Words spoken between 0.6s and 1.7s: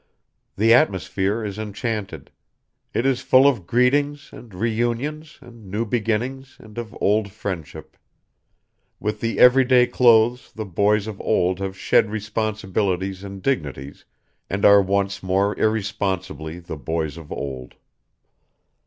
atmosphere is